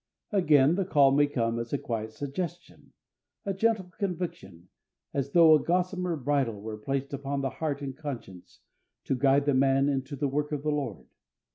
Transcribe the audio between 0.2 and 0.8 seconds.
Again,